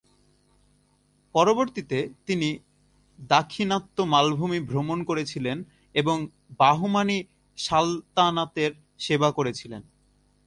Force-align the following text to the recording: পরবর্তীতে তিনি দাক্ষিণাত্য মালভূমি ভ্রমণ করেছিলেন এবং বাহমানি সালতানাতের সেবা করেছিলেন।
পরবর্তীতে 1.35 1.97
তিনি 2.25 2.49
দাক্ষিণাত্য 3.19 4.01
মালভূমি 4.01 4.59
ভ্রমণ 4.59 5.03
করেছিলেন 5.03 5.57
এবং 5.95 6.17
বাহমানি 6.57 7.17
সালতানাতের 7.57 8.71
সেবা 8.99 9.31
করেছিলেন। 9.31 9.81